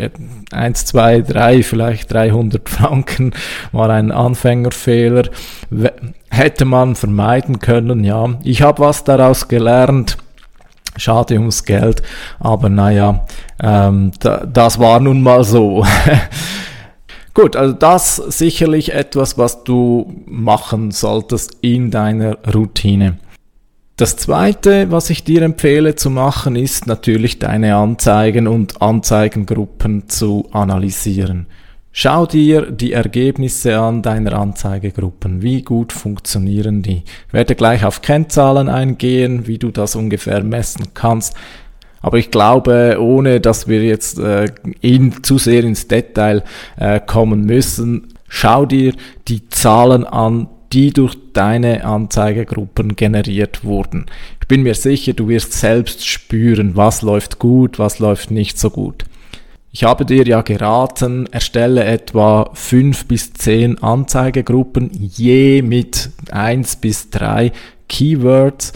eins, 0.52 0.86
zwei, 0.86 1.22
drei, 1.22 1.64
vielleicht 1.64 2.12
300 2.12 2.68
Franken 2.68 3.32
war 3.72 3.90
ein 3.90 4.12
Anfängerfehler. 4.12 5.30
Hätte 6.30 6.66
man 6.66 6.96
vermeiden 6.96 7.60
können, 7.60 8.04
ja. 8.04 8.36
Ich 8.44 8.62
habe 8.62 8.84
was 8.84 9.04
daraus 9.04 9.48
gelernt. 9.48 10.18
Schade 10.98 11.36
ums 11.36 11.64
Geld, 11.64 12.02
aber 12.38 12.68
naja, 12.68 13.26
ähm, 13.64 14.12
da, 14.20 14.46
das 14.46 14.78
war 14.78 15.00
nun 15.00 15.22
mal 15.22 15.46
so. 15.46 15.86
Gut, 17.34 17.56
also 17.56 17.74
das 17.74 18.18
sicherlich 18.18 18.94
etwas, 18.94 19.38
was 19.38 19.64
du 19.64 20.14
machen 20.26 20.92
solltest 20.92 21.58
in 21.62 21.90
deiner 21.90 22.38
Routine. 22.54 23.18
Das 23.96 24.18
zweite, 24.18 24.92
was 24.92 25.10
ich 25.10 25.24
dir 25.24 25.44
empfehle 25.44 25.96
zu 25.96 26.10
machen, 26.10 26.56
ist 26.56 26.88
natürlich 26.88 27.40
deine 27.40 27.76
Anzeigen 27.76 28.48
und 28.48 28.82
Anzeigengruppen 28.82 30.10
zu 30.10 30.50
analysieren. 30.52 31.46
Schau 31.94 32.26
dir 32.26 32.72
die 32.72 32.94
Ergebnisse 32.94 33.78
an 33.78 34.02
deiner 34.02 34.34
Anzeigegruppen. 34.34 35.42
Wie 35.42 35.62
gut 35.62 35.92
funktionieren 35.92 36.82
die? 36.82 37.04
Ich 37.28 37.34
werde 37.34 37.54
gleich 37.54 37.84
auf 37.84 38.02
Kennzahlen 38.02 38.70
eingehen, 38.70 39.46
wie 39.46 39.58
du 39.58 39.72
das 39.72 39.96
ungefähr 39.96 40.42
messen 40.44 40.94
kannst. 40.94 41.36
Aber 42.02 42.18
ich 42.18 42.32
glaube, 42.32 42.98
ohne 43.00 43.40
dass 43.40 43.68
wir 43.68 43.84
jetzt 43.84 44.20
äh, 44.20 44.48
in, 44.82 45.24
zu 45.24 45.38
sehr 45.38 45.64
ins 45.64 45.88
Detail 45.88 46.44
äh, 46.78 47.00
kommen 47.00 47.46
müssen, 47.46 48.14
schau 48.28 48.66
dir 48.66 48.94
die 49.28 49.48
Zahlen 49.50 50.04
an, 50.06 50.48
die 50.74 50.92
durch 50.92 51.16
deine 51.34 51.84
Anzeigegruppen 51.84 52.96
generiert 52.96 53.64
wurden. 53.64 54.06
Ich 54.42 54.48
bin 54.48 54.64
mir 54.64 54.76
sicher, 54.76 55.14
du 55.14 55.28
wirst 55.28 55.54
selbst 55.54 56.08
spüren, 56.08 56.76
was 56.76 57.02
läuft 57.02 57.40
gut, 57.40 57.78
was 57.78 58.00
läuft 58.00 58.32
nicht 58.32 58.58
so 58.58 58.70
gut. 58.70 59.06
Ich 59.74 59.86
habe 59.86 60.06
dir 60.06 60.26
ja 60.26 60.42
geraten, 60.42 61.28
erstelle 61.32 61.86
etwa 61.86 62.50
fünf 62.54 63.06
bis 63.06 63.32
zehn 63.32 63.82
Anzeigegruppen, 63.82 64.90
je 64.92 65.62
mit 65.62 66.10
eins 66.30 66.76
bis 66.76 67.10
drei 67.10 67.54
Keywords 67.88 68.74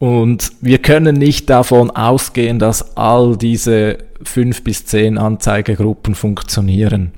und 0.00 0.52
wir 0.62 0.78
können 0.78 1.16
nicht 1.16 1.50
davon 1.50 1.90
ausgehen, 1.90 2.58
dass 2.58 2.96
all 2.96 3.36
diese 3.36 3.98
fünf 4.22 4.64
bis 4.64 4.86
zehn 4.86 5.18
Anzeigegruppen 5.18 6.14
funktionieren. 6.14 7.12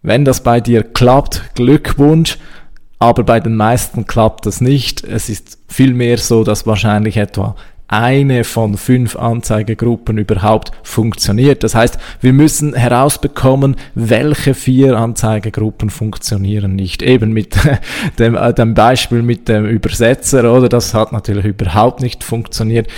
Wenn 0.00 0.24
das 0.24 0.40
bei 0.40 0.60
dir 0.60 0.84
klappt, 0.84 1.56
Glückwunsch, 1.56 2.38
aber 3.00 3.24
bei 3.24 3.40
den 3.40 3.56
meisten 3.56 4.06
klappt 4.06 4.46
das 4.46 4.60
nicht. 4.60 5.02
Es 5.02 5.28
ist 5.28 5.58
vielmehr 5.66 6.16
so, 6.18 6.44
dass 6.44 6.68
wahrscheinlich 6.68 7.16
etwa 7.16 7.56
eine 7.94 8.44
von 8.44 8.76
fünf 8.76 9.16
Anzeigegruppen 9.16 10.18
überhaupt 10.18 10.72
funktioniert. 10.82 11.62
Das 11.62 11.74
heißt, 11.74 11.98
wir 12.20 12.32
müssen 12.32 12.74
herausbekommen, 12.74 13.76
welche 13.94 14.54
vier 14.54 14.98
Anzeigegruppen 14.98 15.90
funktionieren 15.90 16.74
nicht. 16.74 17.02
Eben 17.02 17.32
mit 17.32 17.56
dem, 18.18 18.34
äh, 18.34 18.52
dem 18.52 18.74
Beispiel 18.74 19.22
mit 19.22 19.48
dem 19.48 19.66
Übersetzer, 19.66 20.52
oder? 20.52 20.68
Das 20.68 20.92
hat 20.92 21.12
natürlich 21.12 21.44
überhaupt 21.44 22.00
nicht 22.00 22.24
funktioniert. 22.24 22.88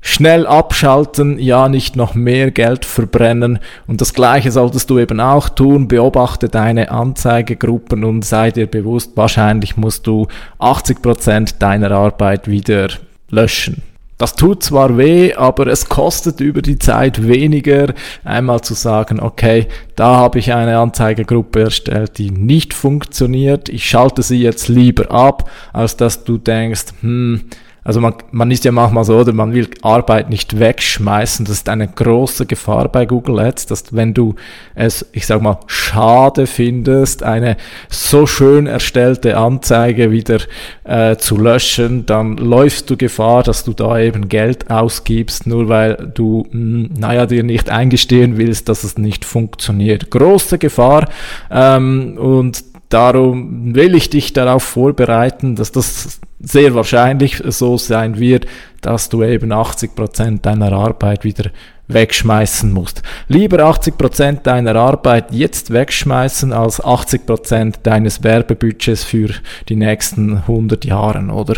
Schnell 0.00 0.46
abschalten, 0.46 1.38
ja 1.40 1.68
nicht 1.68 1.96
noch 1.96 2.14
mehr 2.14 2.52
Geld 2.52 2.84
verbrennen 2.84 3.58
und 3.88 4.00
das 4.00 4.14
gleiche 4.14 4.52
solltest 4.52 4.88
du 4.90 4.98
eben 5.00 5.18
auch 5.18 5.48
tun, 5.48 5.88
beobachte 5.88 6.48
deine 6.48 6.92
Anzeigegruppen 6.92 8.04
und 8.04 8.24
sei 8.24 8.52
dir 8.52 8.68
bewusst, 8.68 9.12
wahrscheinlich 9.16 9.76
musst 9.76 10.06
du 10.06 10.28
80 10.60 11.02
Prozent 11.02 11.62
deiner 11.62 11.90
Arbeit 11.90 12.46
wieder 12.46 12.90
löschen. 13.28 13.82
Das 14.18 14.34
tut 14.34 14.64
zwar 14.64 14.98
weh, 14.98 15.32
aber 15.34 15.68
es 15.68 15.88
kostet 15.88 16.40
über 16.40 16.60
die 16.60 16.78
Zeit 16.78 17.26
weniger, 17.26 17.94
einmal 18.24 18.60
zu 18.60 18.74
sagen, 18.74 19.20
okay, 19.20 19.68
da 19.94 20.16
habe 20.16 20.40
ich 20.40 20.52
eine 20.52 20.78
Anzeigegruppe 20.78 21.60
erstellt, 21.60 22.18
die 22.18 22.32
nicht 22.32 22.74
funktioniert, 22.74 23.68
ich 23.68 23.88
schalte 23.88 24.22
sie 24.22 24.42
jetzt 24.42 24.66
lieber 24.66 25.12
ab, 25.12 25.48
als 25.72 25.96
dass 25.96 26.24
du 26.24 26.36
denkst, 26.36 26.86
hm, 27.00 27.44
also 27.88 28.02
man, 28.02 28.12
man 28.32 28.50
ist 28.50 28.66
ja 28.66 28.70
manchmal 28.70 29.04
so, 29.04 29.16
oder 29.16 29.32
man 29.32 29.54
will 29.54 29.66
Arbeit 29.80 30.28
nicht 30.28 30.60
wegschmeißen. 30.60 31.46
Das 31.46 31.56
ist 31.56 31.70
eine 31.70 31.88
große 31.88 32.44
Gefahr 32.44 32.86
bei 32.90 33.06
Google 33.06 33.38
Ads, 33.38 33.64
dass 33.64 33.96
wenn 33.96 34.12
du 34.12 34.34
es, 34.74 35.06
ich 35.12 35.26
sag 35.26 35.40
mal, 35.40 35.58
schade 35.68 36.46
findest, 36.46 37.22
eine 37.22 37.56
so 37.88 38.26
schön 38.26 38.66
erstellte 38.66 39.38
Anzeige 39.38 40.10
wieder 40.10 40.40
äh, 40.84 41.16
zu 41.16 41.38
löschen, 41.38 42.04
dann 42.04 42.36
läufst 42.36 42.90
du 42.90 42.98
Gefahr, 42.98 43.42
dass 43.42 43.64
du 43.64 43.72
da 43.72 43.98
eben 43.98 44.28
Geld 44.28 44.70
ausgibst, 44.70 45.46
nur 45.46 45.70
weil 45.70 46.12
du, 46.12 46.46
mh, 46.50 46.52
hm, 46.52 46.90
naja, 46.98 47.24
dir 47.24 47.42
nicht 47.42 47.70
eingestehen 47.70 48.36
willst, 48.36 48.68
dass 48.68 48.84
es 48.84 48.98
nicht 48.98 49.24
funktioniert. 49.24 50.10
Große 50.10 50.58
Gefahr 50.58 51.08
ähm, 51.50 52.18
und 52.18 52.64
Darum 52.88 53.74
will 53.74 53.94
ich 53.94 54.08
dich 54.08 54.32
darauf 54.32 54.62
vorbereiten, 54.62 55.56
dass 55.56 55.72
das 55.72 56.20
sehr 56.40 56.74
wahrscheinlich 56.74 57.42
so 57.46 57.76
sein 57.76 58.18
wird, 58.18 58.46
dass 58.80 59.08
du 59.08 59.22
eben 59.22 59.52
80 59.52 59.94
Prozent 59.94 60.46
deiner 60.46 60.72
Arbeit 60.72 61.24
wieder 61.24 61.50
wegschmeißen 61.88 62.72
musst. 62.72 63.02
Lieber 63.28 63.64
80 63.64 63.98
Prozent 63.98 64.46
deiner 64.46 64.76
Arbeit 64.76 65.32
jetzt 65.32 65.72
wegschmeißen 65.72 66.52
als 66.52 66.82
80 66.82 67.26
Prozent 67.26 67.78
deines 67.82 68.22
Werbebudgets 68.22 69.04
für 69.04 69.30
die 69.68 69.76
nächsten 69.76 70.38
100 70.38 70.84
Jahren, 70.84 71.30
oder? 71.30 71.54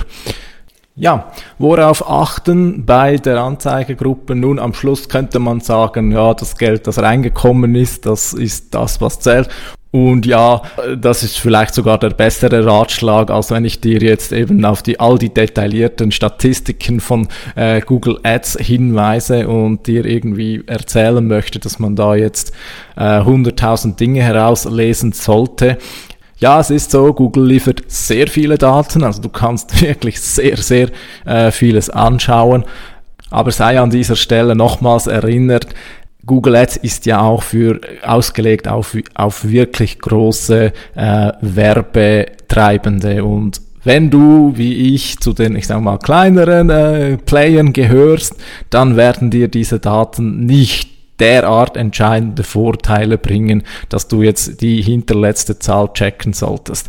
Ja, 1.00 1.32
worauf 1.56 2.06
achten 2.06 2.84
bei 2.84 3.16
der 3.16 3.40
Anzeigegruppe? 3.40 4.34
Nun, 4.34 4.58
am 4.58 4.74
Schluss 4.74 5.08
könnte 5.08 5.38
man 5.38 5.60
sagen, 5.60 6.12
ja, 6.12 6.34
das 6.34 6.58
Geld, 6.58 6.86
das 6.86 6.98
reingekommen 6.98 7.74
ist, 7.74 8.04
das 8.04 8.34
ist 8.34 8.74
das, 8.74 9.00
was 9.00 9.18
zählt. 9.18 9.48
Und 9.92 10.26
ja, 10.26 10.60
das 11.00 11.22
ist 11.22 11.38
vielleicht 11.38 11.72
sogar 11.72 11.96
der 11.96 12.10
bessere 12.10 12.66
Ratschlag, 12.66 13.30
als 13.30 13.50
wenn 13.50 13.64
ich 13.64 13.80
dir 13.80 13.98
jetzt 14.00 14.30
eben 14.32 14.62
auf 14.66 14.82
die 14.82 15.00
all 15.00 15.16
die 15.16 15.32
detaillierten 15.32 16.12
Statistiken 16.12 17.00
von 17.00 17.28
äh, 17.56 17.80
Google 17.80 18.20
Ads 18.22 18.58
hinweise 18.60 19.48
und 19.48 19.86
dir 19.86 20.04
irgendwie 20.04 20.62
erzählen 20.66 21.26
möchte, 21.26 21.60
dass 21.60 21.78
man 21.78 21.96
da 21.96 22.14
jetzt 22.14 22.52
äh, 22.96 23.20
100.000 23.20 23.96
Dinge 23.96 24.22
herauslesen 24.22 25.12
sollte. 25.12 25.78
Ja, 26.40 26.58
es 26.58 26.70
ist 26.70 26.90
so, 26.90 27.12
Google 27.12 27.46
liefert 27.46 27.82
sehr 27.86 28.26
viele 28.26 28.56
Daten, 28.56 29.04
also 29.04 29.20
du 29.20 29.28
kannst 29.28 29.80
wirklich 29.82 30.20
sehr, 30.20 30.56
sehr 30.56 30.88
äh, 31.26 31.50
vieles 31.50 31.90
anschauen. 31.90 32.64
Aber 33.30 33.52
sei 33.52 33.78
an 33.78 33.90
dieser 33.90 34.16
Stelle 34.16 34.56
nochmals 34.56 35.06
erinnert, 35.06 35.68
Google 36.26 36.56
Ads 36.56 36.78
ist 36.78 37.06
ja 37.06 37.20
auch 37.20 37.42
für 37.42 37.80
ausgelegt 38.02 38.68
auf, 38.68 38.96
auf 39.14 39.48
wirklich 39.48 39.98
große 39.98 40.72
äh, 40.94 41.32
Werbetreibende 41.40 43.24
und 43.24 43.60
wenn 43.82 44.10
du, 44.10 44.52
wie 44.56 44.94
ich, 44.94 45.20
zu 45.20 45.32
den, 45.32 45.56
ich 45.56 45.66
sag 45.66 45.80
mal, 45.80 45.98
kleineren 45.98 46.68
äh, 46.68 47.16
Playern 47.16 47.72
gehörst, 47.72 48.36
dann 48.68 48.96
werden 48.96 49.30
dir 49.30 49.48
diese 49.48 49.78
Daten 49.78 50.44
nicht 50.44 50.99
derart 51.20 51.76
entscheidende 51.76 52.42
Vorteile 52.42 53.18
bringen, 53.18 53.62
dass 53.88 54.08
du 54.08 54.22
jetzt 54.22 54.60
die 54.60 54.82
hinterletzte 54.82 55.58
Zahl 55.58 55.92
checken 55.92 56.32
solltest. 56.32 56.88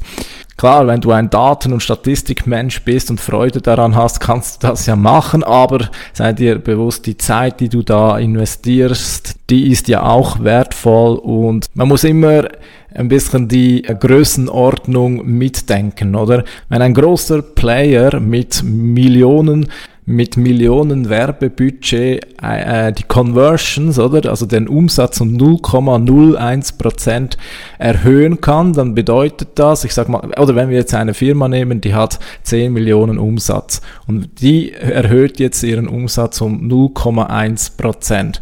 Klar, 0.62 0.86
wenn 0.86 1.02
du 1.02 1.12
ein 1.12 1.32
Daten- 1.32 1.74
und 1.74 1.82
Statistikmensch 1.82 2.84
bist 2.84 3.10
und 3.10 3.20
Freude 3.20 3.62
daran 3.62 3.96
hast, 3.96 4.20
kannst 4.20 4.62
du 4.62 4.68
das 4.68 4.86
ja 4.86 4.96
machen, 4.96 5.44
aber 5.44 5.90
sei 6.14 6.34
dir 6.34 6.60
bewusst, 6.60 7.08
die 7.08 7.18
Zeit, 7.18 7.60
die 7.60 7.70
du 7.70 7.82
da 7.82 8.20
investierst, 8.20 9.38
die 9.50 9.72
ist 9.72 9.88
ja 9.88 10.04
auch 10.04 10.44
wertvoll 10.44 11.16
und 11.16 11.66
man 11.74 11.88
muss 11.88 12.04
immer 12.04 12.48
ein 12.94 13.08
bisschen 13.08 13.48
die 13.48 13.82
Größenordnung 13.82 15.26
mitdenken, 15.26 16.14
oder? 16.14 16.44
Wenn 16.70 16.84
ein 16.84 16.94
großer 16.94 17.42
Player 17.42 18.20
mit 18.20 18.62
Millionen 18.64 19.68
mit 20.06 20.36
Millionen 20.36 21.10
Werbebudget 21.10 22.26
äh, 22.42 22.88
äh 22.88 22.92
die 22.92 23.04
Conversions, 23.04 24.00
oder? 24.00 24.30
Also 24.30 24.46
den 24.46 24.68
Umsatz 24.68 25.22
um 25.22 25.36
0,01 25.38 26.78
Prozent 26.78 27.38
erhöhen 27.78 28.42
kann, 28.42 28.74
dann 28.74 28.96
bedeutet 28.96 29.50
das, 29.56 29.84
ich 29.84 29.94
sag 29.94 30.10
mal, 30.10 30.22
oder 30.38 30.56
wenn 30.56 30.70
wir 30.70 30.78
jetzt 30.78 30.94
eine 30.94 31.14
Firma 31.14 31.48
nehmen, 31.48 31.82
die 31.82 31.94
hat 31.94 32.20
10 32.44 32.74
Millionen 32.74 33.20
Umsatz 33.20 33.82
und 34.08 34.42
die 34.42 34.74
erhöht 34.74 35.40
jetzt 35.40 35.64
ihren 35.64 35.88
Umsatz 35.88 36.42
um 36.42 36.68
0,1 36.68 37.78
Prozent 37.78 38.42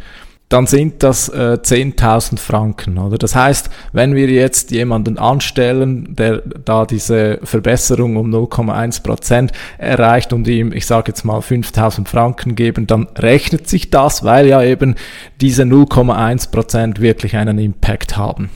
dann 0.50 0.66
sind 0.66 1.04
das 1.04 1.30
äh, 1.30 1.60
10.000 1.62 2.40
Franken, 2.40 2.98
oder? 2.98 3.20
Das 3.20 3.36
heißt, 3.36 3.70
wenn 3.94 4.16
wir 4.16 4.28
jetzt 4.28 4.72
jemanden 4.72 5.20
anstellen, 5.20 6.16
der 6.16 6.42
da 6.66 6.88
diese 6.88 7.40
Verbesserung 7.44 8.18
um 8.18 8.34
0,1 8.34 9.04
Prozent 9.04 9.52
erreicht 9.78 10.34
und 10.34 10.48
ihm, 10.48 10.74
ich 10.74 10.88
sage 10.88 11.12
jetzt 11.12 11.24
mal 11.24 11.40
5.000 11.40 12.08
Franken 12.08 12.56
geben, 12.56 12.88
dann 12.88 13.08
rechnet 13.16 13.70
sich 13.70 13.92
das, 13.92 14.24
weil 14.24 14.48
ja 14.48 14.64
eben 14.64 14.96
diese 15.40 15.64
0,1 15.64 16.50
Prozent 16.50 17.00
wirklich 17.00 17.36
einen 17.36 17.60
Impact 17.60 18.18
haben. 18.18 18.50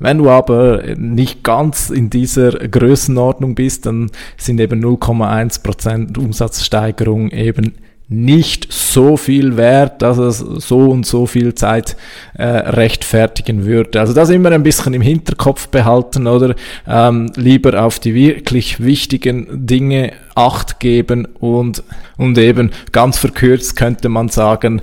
Wenn 0.00 0.18
du 0.18 0.28
aber 0.28 0.82
nicht 0.96 1.44
ganz 1.44 1.88
in 1.88 2.10
dieser 2.10 2.50
Größenordnung 2.50 3.54
bist, 3.54 3.86
dann 3.86 4.10
sind 4.36 4.60
eben 4.60 4.84
0,1 4.84 5.62
Prozent 5.62 6.18
Umsatzsteigerung 6.18 7.30
eben 7.30 7.74
nicht 8.08 8.72
so 8.72 9.16
viel 9.16 9.56
wert, 9.56 10.00
dass 10.00 10.18
es 10.18 10.38
so 10.38 10.90
und 10.90 11.04
so 11.04 11.26
viel 11.26 11.54
Zeit 11.54 11.96
äh, 12.34 12.44
rechtfertigen 12.44 13.64
würde. 13.64 13.98
Also 13.98 14.14
das 14.14 14.30
immer 14.30 14.52
ein 14.52 14.62
bisschen 14.62 14.94
im 14.94 15.02
Hinterkopf 15.02 15.68
behalten 15.68 16.28
oder 16.28 16.54
ähm, 16.86 17.32
lieber 17.34 17.82
auf 17.82 17.98
die 17.98 18.14
wirklich 18.14 18.82
wichtigen 18.82 19.66
Dinge 19.66 20.12
Acht 20.36 20.80
geben 20.80 21.26
und, 21.40 21.82
und 22.18 22.36
eben 22.36 22.70
ganz 22.92 23.16
verkürzt 23.16 23.74
könnte 23.74 24.10
man 24.10 24.28
sagen, 24.28 24.82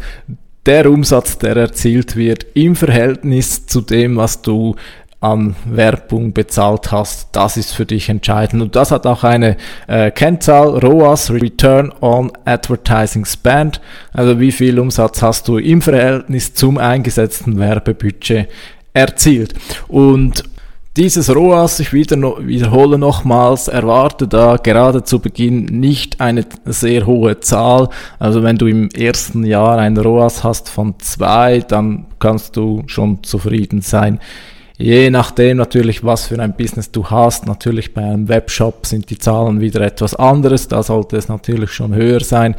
der 0.66 0.90
Umsatz, 0.90 1.38
der 1.38 1.56
erzielt 1.58 2.16
wird 2.16 2.46
im 2.54 2.76
Verhältnis 2.76 3.68
zu 3.68 3.82
dem, 3.82 4.16
was 4.16 4.42
du 4.42 4.76
an 5.24 5.56
Werbung 5.66 6.34
bezahlt 6.34 6.92
hast, 6.92 7.30
das 7.32 7.56
ist 7.56 7.74
für 7.74 7.86
dich 7.86 8.10
entscheidend. 8.10 8.62
Und 8.62 8.76
das 8.76 8.92
hat 8.92 9.08
auch 9.08 9.24
eine 9.24 9.56
äh, 9.88 10.12
Kennzahl, 10.12 10.78
ROAS, 10.80 11.32
Return 11.32 11.94
on 12.02 12.32
Advertising 12.46 13.26
Spend, 13.26 13.80
also 14.12 14.40
wie 14.40 14.52
viel 14.52 14.80
Umsatz 14.80 15.22
hast 15.22 15.48
du 15.48 15.58
im 15.58 15.82
Verhältnis 15.82 16.54
zum 16.54 16.78
eingesetzten 16.78 17.58
Werbebudget 17.58 18.50
erzielt. 18.94 19.54
Und 19.88 20.44
dieses 20.96 21.34
ROAS, 21.34 21.80
ich 21.80 21.92
wieder 21.92 22.18
wiederhole 22.46 23.00
nochmals, 23.00 23.68
erwarte 23.68 24.28
da 24.28 24.58
gerade 24.58 25.04
zu 25.04 25.20
Beginn 25.20 25.66
nicht 25.66 26.22
eine 26.22 26.46
sehr 26.66 27.08
hohe 27.08 27.40
Zahl. 27.40 27.90
Also 28.20 28.44
wenn 28.44 28.58
du 28.58 28.68
im 28.68 28.90
ersten 28.90 29.44
Jahr 29.44 29.80
ein 29.80 29.98
ROAS 29.98 30.44
hast 30.44 30.70
von 30.70 31.00
zwei, 31.00 31.62
dann 31.62 32.06
kannst 32.20 32.58
du 32.58 32.84
schon 32.86 33.24
zufrieden 33.24 33.82
sein. 33.82 34.20
Je 34.78 35.10
nachdem 35.10 35.58
natürlich, 35.58 36.04
was 36.04 36.28
für 36.28 36.40
ein 36.40 36.56
Business 36.56 36.92
du 36.92 37.10
hast. 37.10 37.46
Natürlich 37.46 37.94
bei 37.94 38.02
einem 38.02 38.28
Webshop 38.28 38.86
sind 38.86 39.10
die 39.10 39.18
Zahlen 39.18 39.62
wieder 39.62 39.82
etwas 39.82 40.16
anderes. 40.16 40.68
Da 40.68 40.82
sollte 40.82 41.18
es 41.18 41.28
natürlich 41.28 41.72
schon 41.72 41.94
höher 41.94 42.22
sein. 42.22 42.56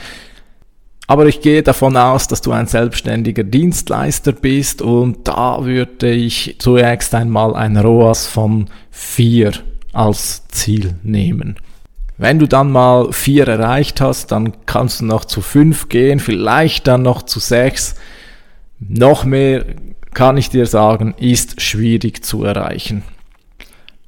Aber 1.06 1.26
ich 1.26 1.40
gehe 1.40 1.62
davon 1.62 1.96
aus, 1.96 2.28
dass 2.28 2.40
du 2.40 2.52
ein 2.52 2.66
selbstständiger 2.66 3.44
Dienstleister 3.44 4.32
bist 4.32 4.80
und 4.80 5.28
da 5.28 5.64
würde 5.64 6.10
ich 6.10 6.56
zunächst 6.58 7.14
einmal 7.14 7.54
ein 7.54 7.76
ROAS 7.76 8.26
von 8.26 8.70
4 8.90 9.52
als 9.92 10.48
Ziel 10.48 10.94
nehmen. 11.02 11.56
Wenn 12.16 12.38
du 12.38 12.46
dann 12.46 12.70
mal 12.70 13.12
4 13.12 13.48
erreicht 13.48 14.00
hast, 14.00 14.32
dann 14.32 14.54
kannst 14.64 15.00
du 15.00 15.04
noch 15.04 15.26
zu 15.26 15.42
5 15.42 15.90
gehen, 15.90 16.20
vielleicht 16.20 16.86
dann 16.86 17.02
noch 17.02 17.22
zu 17.22 17.38
6. 17.38 17.96
Noch 18.80 19.24
mehr 19.24 19.66
kann 20.14 20.36
ich 20.36 20.50
dir 20.50 20.66
sagen, 20.66 21.14
ist 21.18 21.60
schwierig 21.60 22.24
zu 22.24 22.44
erreichen. 22.44 23.02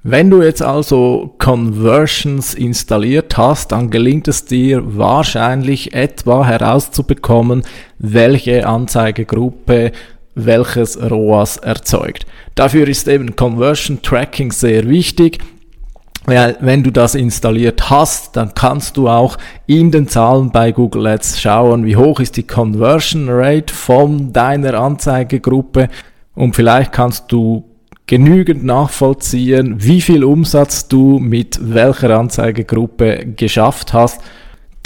Wenn 0.03 0.31
du 0.31 0.41
jetzt 0.41 0.63
also 0.63 1.35
Conversions 1.39 2.55
installiert 2.55 3.37
hast, 3.37 3.73
dann 3.73 3.91
gelingt 3.91 4.29
es 4.29 4.45
dir 4.45 4.97
wahrscheinlich 4.97 5.95
etwa 5.95 6.47
herauszubekommen, 6.47 7.65
welche 7.99 8.67
Anzeigegruppe 8.69 9.91
welches 10.37 11.01
ROAS 11.01 11.57
erzeugt. 11.57 12.27
Dafür 12.55 12.87
ist 12.87 13.09
eben 13.09 13.35
Conversion 13.35 14.03
Tracking 14.03 14.53
sehr 14.53 14.89
wichtig. 14.89 15.39
Weil 16.27 16.57
wenn 16.61 16.83
du 16.83 16.91
das 16.91 17.15
installiert 17.15 17.89
hast, 17.89 18.37
dann 18.37 18.53
kannst 18.53 18.97
du 18.97 19.09
auch 19.09 19.39
in 19.67 19.93
den 19.93 20.09
Zahlen 20.09 20.51
bei 20.51 20.73
Google 20.73 21.07
Ads 21.07 21.41
schauen, 21.41 21.87
wie 21.87 21.97
hoch 21.97 22.19
ist 22.19 22.37
die 22.37 22.43
Conversion 22.43 23.27
Rate 23.29 23.73
von 23.73 24.33
deiner 24.33 24.75
Anzeigegruppe 24.75 25.89
und 26.35 26.57
vielleicht 26.57 26.91
kannst 26.91 27.31
du 27.31 27.65
genügend 28.07 28.65
nachvollziehen, 28.65 29.77
wie 29.79 30.01
viel 30.01 30.25
Umsatz 30.25 30.89
du 30.89 31.21
mit 31.21 31.59
welcher 31.63 32.19
Anzeigegruppe 32.19 33.27
geschafft 33.37 33.93
hast 33.93 34.21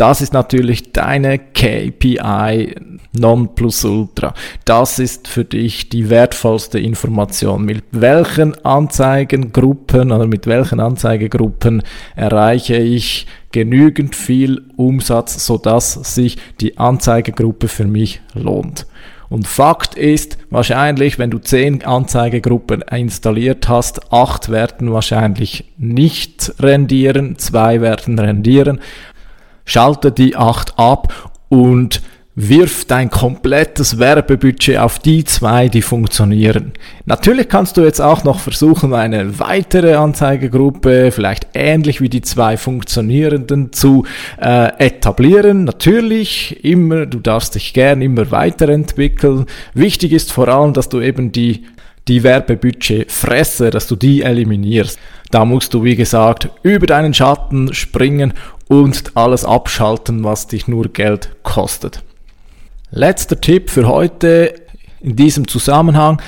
das 0.01 0.23
ist 0.23 0.33
natürlich 0.33 0.93
deine 0.93 1.39
KPI 1.39 2.75
Nonplusultra. 3.13 4.33
Das 4.65 4.99
ist 4.99 5.29
für 5.29 5.45
dich 5.45 5.91
die 5.91 6.09
wertvollste 6.09 6.79
Information. 6.79 7.67
Mit 7.67 7.85
welchen 7.91 8.65
Anzeigengruppen 8.65 10.11
oder 10.11 10.27
mit 10.27 10.47
welchen 10.47 10.81
Anzeigegruppen 10.81 11.83
erreiche 12.17 12.77
ich 12.77 13.27
genügend 13.53 14.17
viel 14.17 14.63
Umsatz, 14.77 15.45
sodass 15.45 15.93
sich 16.15 16.39
die 16.63 16.79
Anzeigegruppe 16.79 17.69
für 17.69 17.85
mich 17.85 18.23
lohnt. 18.33 18.87
Und 19.29 19.47
Fakt 19.47 19.97
ist, 19.97 20.39
wahrscheinlich, 20.49 21.19
wenn 21.19 21.31
du 21.31 21.39
zehn 21.39 21.85
Anzeigegruppen 21.85 22.81
installiert 22.83 23.69
hast, 23.69 24.13
acht 24.13 24.49
werden 24.49 24.93
wahrscheinlich 24.93 25.67
nicht 25.77 26.55
rendieren, 26.59 27.37
zwei 27.39 27.83
werden 27.83 28.19
rendieren 28.19 28.81
schalte 29.71 30.11
die 30.11 30.37
8 30.37 30.79
ab 30.79 31.31
und 31.49 32.03
wirf 32.35 32.87
dein 32.87 33.11
komplettes 33.11 33.99
Werbebudget 33.99 34.79
auf 34.79 34.99
die 34.99 35.25
zwei, 35.25 35.69
die 35.69 35.83
funktionieren. 35.83 36.73
Natürlich 37.05 37.49
kannst 37.49 37.77
du 37.77 37.83
jetzt 37.83 38.01
auch 38.01 38.25
noch 38.25 38.39
versuchen, 38.39 38.95
eine 38.95 39.39
weitere 39.39 39.95
Anzeigegruppe, 39.95 41.11
vielleicht 41.13 41.49
ähnlich 41.55 42.01
wie 42.01 42.09
die 42.09 42.23
zwei 42.23 42.57
funktionierenden, 42.57 43.73
zu 43.73 44.07
äh, 44.41 44.73
etablieren. 44.79 45.65
Natürlich 45.65 46.65
immer, 46.65 47.07
du 47.07 47.19
darfst 47.19 47.57
dich 47.57 47.75
gern 47.75 48.01
immer 48.01 48.31
weiterentwickeln. 48.31 49.47
Wichtig 49.75 50.13
ist 50.13 50.33
vor 50.33 50.49
allem, 50.49 50.73
dass 50.73 50.89
du 50.89 51.01
eben 51.01 51.33
die 51.33 51.65
die 52.09 52.25
Werbebudget 52.25 53.13
fresse, 53.13 53.71
dass 53.71 53.87
du 53.87 53.95
die 53.95 54.23
eliminierst. 54.23 54.99
Da 55.31 55.45
musst 55.45 55.75
du, 55.75 55.85
wie 55.85 55.95
gesagt, 55.95 56.49
über 56.63 56.87
deinen 56.87 57.15
Schatten 57.15 57.73
springen 57.73 58.33
und 58.71 59.17
alles 59.17 59.45
abschalten, 59.45 60.23
was 60.23 60.47
dich 60.47 60.69
nur 60.69 60.89
Geld 60.93 61.31
kostet. 61.43 62.05
Letzter 62.93 63.41
Tipp 63.41 63.69
für 63.69 63.89
heute 63.89 64.55
in 65.01 65.17
diesem 65.17 65.49
Zusammenhang 65.49 66.23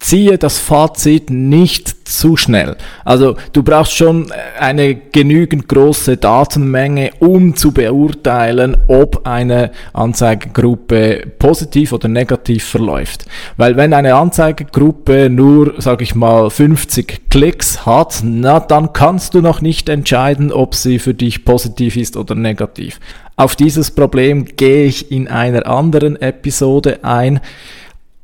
ziehe 0.00 0.38
das 0.38 0.58
Fazit 0.58 1.28
nicht 1.30 2.08
zu 2.08 2.36
schnell. 2.36 2.76
Also 3.04 3.36
du 3.52 3.62
brauchst 3.62 3.94
schon 3.94 4.32
eine 4.58 4.94
genügend 4.94 5.68
große 5.68 6.16
Datenmenge, 6.16 7.12
um 7.20 7.54
zu 7.54 7.72
beurteilen, 7.72 8.76
ob 8.88 9.26
eine 9.26 9.70
Anzeigegruppe 9.92 11.26
positiv 11.38 11.92
oder 11.92 12.08
negativ 12.08 12.64
verläuft. 12.64 13.26
Weil 13.58 13.76
wenn 13.76 13.92
eine 13.92 14.14
Anzeigegruppe 14.14 15.28
nur, 15.28 15.74
sag 15.78 16.00
ich 16.00 16.14
mal, 16.14 16.48
50 16.48 17.28
Klicks 17.28 17.84
hat, 17.84 18.22
na 18.24 18.58
dann 18.58 18.92
kannst 18.92 19.34
du 19.34 19.42
noch 19.42 19.60
nicht 19.60 19.88
entscheiden, 19.90 20.50
ob 20.50 20.74
sie 20.74 20.98
für 20.98 21.14
dich 21.14 21.44
positiv 21.44 21.96
ist 21.96 22.16
oder 22.16 22.34
negativ. 22.34 22.98
Auf 23.36 23.54
dieses 23.54 23.90
Problem 23.90 24.46
gehe 24.56 24.86
ich 24.86 25.12
in 25.12 25.28
einer 25.28 25.66
anderen 25.66 26.20
Episode 26.20 27.04
ein. 27.04 27.40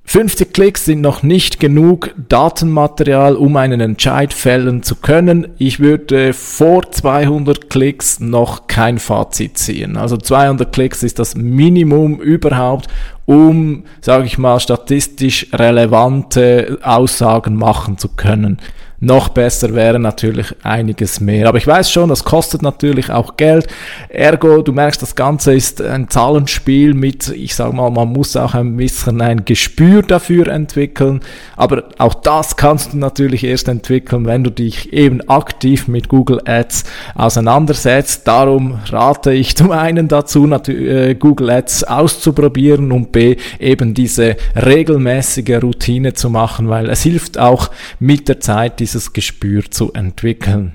50 0.09 0.55
Klicks 0.55 0.85
sind 0.85 1.01
noch 1.01 1.25
nicht 1.25 1.59
genug 1.59 2.14
Datenmaterial, 2.29 3.35
um 3.35 3.57
einen 3.57 3.81
Entscheid 3.81 4.33
fällen 4.33 4.85
zu 4.85 4.95
können. 4.95 5.49
Ich 5.59 5.81
würde 5.81 6.33
vor 6.33 6.90
200 6.92 7.69
Klicks 7.69 8.21
noch 8.21 8.69
kein 8.69 9.01
Fazit 9.01 9.59
ziehen. 9.59 9.97
Also 9.97 10.16
200 10.16 10.73
Klicks 10.73 11.03
ist 11.03 11.19
das 11.19 11.35
Minimum 11.35 12.21
überhaupt, 12.21 12.87
um, 13.25 13.83
sage 14.01 14.27
ich 14.27 14.38
mal, 14.38 14.61
statistisch 14.61 15.49
relevante 15.53 16.79
Aussagen 16.83 17.57
machen 17.57 17.99
zu 17.99 18.09
können. 18.09 18.59
Noch 18.99 19.29
besser 19.29 19.75
wäre 19.75 19.99
natürlich 19.99 20.55
einiges 20.63 21.21
mehr. 21.21 21.49
Aber 21.49 21.59
ich 21.59 21.67
weiß 21.67 21.91
schon, 21.91 22.09
das 22.09 22.25
kostet 22.25 22.63
natürlich 22.63 23.11
auch 23.11 23.37
Geld. 23.37 23.67
Ergo, 24.09 24.63
du 24.63 24.73
merkst, 24.73 25.03
das 25.03 25.15
Ganze 25.15 25.55
ist 25.55 25.83
ein 25.83 26.09
Zahlenspiel 26.09 26.95
mit, 26.95 27.29
ich 27.29 27.55
sag 27.55 27.75
mal, 27.75 27.91
man 27.91 28.09
muss 28.09 28.37
auch 28.37 28.55
ein 28.55 28.77
bisschen 28.77 29.21
ein 29.21 29.45
Gespür 29.45 30.01
dafür 30.03 30.49
entwickeln. 30.49 31.21
Aber 31.57 31.85
auch 31.99 32.15
das 32.15 32.57
kannst 32.57 32.95
du 32.95 32.99
natürlich 32.99 33.45
erst 33.45 33.69
entwickeln, 33.69 34.25
wenn 34.25 34.45
du 34.45 34.51
dich 34.51 34.93
eben 34.95 35.21
aktiv 35.29 35.89
mit 35.89 36.09
Google 36.09 36.41
Ads 36.47 36.85
auseinandersetzt. 37.15 38.27
Darum 38.27 38.79
rate 38.87 39.33
ich 39.33 39.57
zum 39.57 39.73
einen 39.73 40.09
dazu, 40.09 40.51
äh, 40.69 41.15
Google 41.15 41.51
Ads 41.51 41.85
auszuprobieren 41.85 42.93
und 42.93 43.13
B, 43.13 43.37
eben 43.59 43.93
diese 43.93 44.37
regelmäßige 44.55 45.63
Routine 45.63 46.15
zu 46.15 46.31
machen, 46.31 46.71
weil 46.71 46.89
es 46.89 47.03
hilft 47.03 47.39
auch 47.39 47.71
mit 48.01 48.29
der 48.29 48.41
Zeit, 48.41 48.81
dieses 48.87 49.12
Gespür 49.12 49.68
zu 49.68 49.92
entwickeln. 49.94 50.72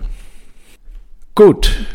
Gut, 1.33 1.85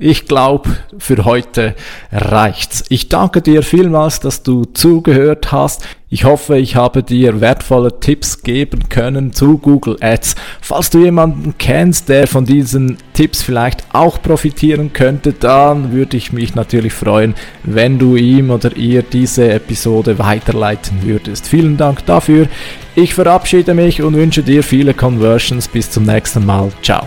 ich 0.00 0.26
glaube, 0.26 0.70
für 0.98 1.24
heute 1.24 1.74
reicht's. 2.12 2.84
Ich 2.88 3.08
danke 3.08 3.42
dir 3.42 3.62
vielmals, 3.62 4.20
dass 4.20 4.42
du 4.42 4.64
zugehört 4.64 5.50
hast. 5.50 5.86
Ich 6.08 6.24
hoffe, 6.24 6.56
ich 6.56 6.76
habe 6.76 7.02
dir 7.02 7.40
wertvolle 7.40 8.00
Tipps 8.00 8.42
geben 8.42 8.88
können 8.88 9.32
zu 9.32 9.58
Google 9.58 9.96
Ads. 10.00 10.36
Falls 10.60 10.90
du 10.90 11.00
jemanden 11.00 11.54
kennst, 11.58 12.08
der 12.08 12.26
von 12.26 12.46
diesen 12.46 12.96
Tipps 13.12 13.42
vielleicht 13.42 13.84
auch 13.92 14.22
profitieren 14.22 14.92
könnte, 14.92 15.32
dann 15.32 15.92
würde 15.92 16.16
ich 16.16 16.32
mich 16.32 16.54
natürlich 16.54 16.92
freuen, 16.92 17.34
wenn 17.64 17.98
du 17.98 18.16
ihm 18.16 18.50
oder 18.50 18.76
ihr 18.76 19.02
diese 19.02 19.50
Episode 19.50 20.18
weiterleiten 20.18 21.02
würdest. 21.02 21.46
Vielen 21.46 21.76
Dank 21.76 22.06
dafür. 22.06 22.46
Ich 22.94 23.14
verabschiede 23.14 23.74
mich 23.74 24.00
und 24.00 24.14
wünsche 24.14 24.42
dir 24.42 24.62
viele 24.62 24.94
Conversions. 24.94 25.68
Bis 25.68 25.90
zum 25.90 26.04
nächsten 26.04 26.46
Mal. 26.46 26.70
Ciao. 26.82 27.04